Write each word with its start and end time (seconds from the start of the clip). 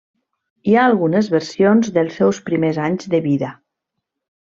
Hi 0.69 0.73
ha 0.77 0.85
algunes 0.93 1.29
versions 1.35 1.93
dels 2.01 2.19
seus 2.23 2.43
primers 2.51 2.83
anys 2.91 3.15
de 3.17 3.25
vida. 3.33 3.57